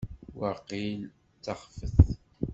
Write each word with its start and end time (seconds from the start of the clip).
Waqil 0.39 1.01
d 1.09 1.11
taxfet. 1.45 1.97